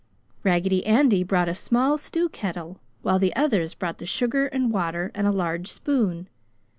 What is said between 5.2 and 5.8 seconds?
a large